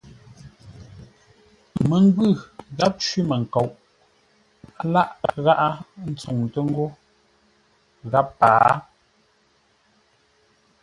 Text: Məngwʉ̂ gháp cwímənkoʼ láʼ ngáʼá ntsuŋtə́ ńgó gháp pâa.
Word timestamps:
Məngwʉ̂ 1.89 2.29
gháp 2.77 2.93
cwímənkoʼ 3.05 3.69
láʼ 4.93 5.09
ngáʼá 5.41 5.67
ntsuŋtə́ 6.07 6.63
ńgó 6.67 6.85
gháp 8.11 8.27
pâa. 8.39 8.71